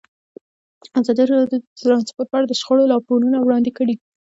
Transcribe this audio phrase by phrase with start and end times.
[0.99, 3.95] ازادي راډیو د ترانسپورټ په اړه د شخړو راپورونه وړاندې کړي.